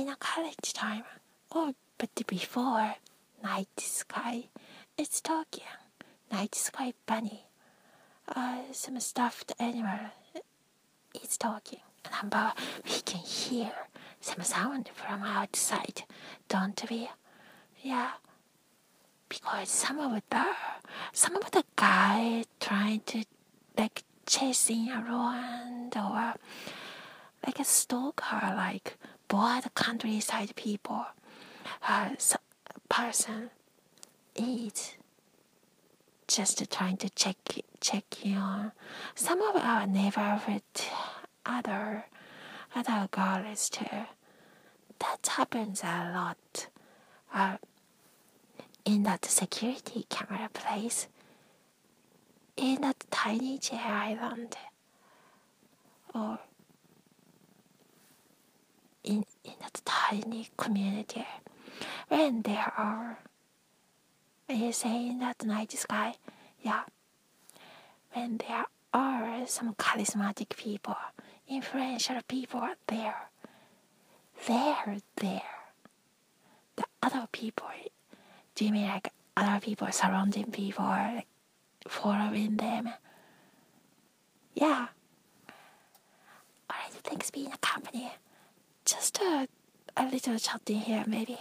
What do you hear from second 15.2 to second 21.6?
outside, don't we? Yeah, because some of the some of